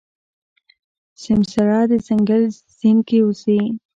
سمسيره 1.23 1.79
د 1.89 1.91
ځنګل 2.07 2.43
سیند 2.77 3.01
کې 3.07 3.17
اوسي. 3.23 3.59